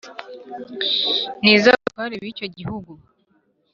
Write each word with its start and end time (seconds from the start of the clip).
n’iz’abatware 1.43 2.15
b’icyo 2.21 2.45
gihugu 2.57 2.91